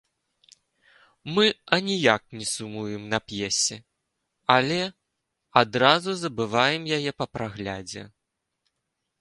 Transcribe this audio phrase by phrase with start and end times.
[1.35, 1.45] Мы
[1.77, 3.77] аніяк не сумуем на п'есе,
[4.55, 4.79] але
[5.63, 8.03] адразу забываем яе па праглядзе.